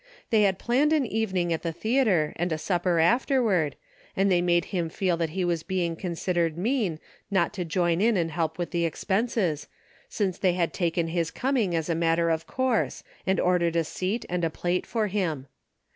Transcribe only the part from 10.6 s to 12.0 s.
taken his coming as a